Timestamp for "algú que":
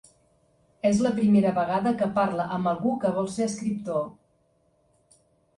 2.73-3.13